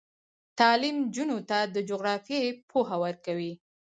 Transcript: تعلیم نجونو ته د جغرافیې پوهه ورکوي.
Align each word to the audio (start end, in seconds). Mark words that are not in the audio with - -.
تعلیم 0.59 0.95
نجونو 1.03 1.37
ته 1.49 1.57
د 1.73 1.75
جغرافیې 1.89 2.41
پوهه 2.69 2.97
ورکوي. 3.03 3.53